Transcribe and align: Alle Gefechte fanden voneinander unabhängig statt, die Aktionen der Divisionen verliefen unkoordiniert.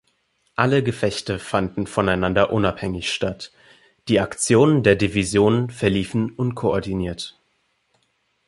Alle 0.55 0.81
Gefechte 0.81 1.37
fanden 1.37 1.85
voneinander 1.85 2.51
unabhängig 2.51 3.13
statt, 3.13 3.51
die 4.07 4.19
Aktionen 4.19 4.81
der 4.81 4.95
Divisionen 4.95 5.69
verliefen 5.69 6.31
unkoordiniert. 6.31 7.39